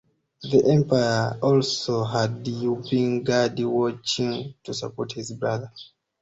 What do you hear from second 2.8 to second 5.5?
Bing guard Wuchang to support his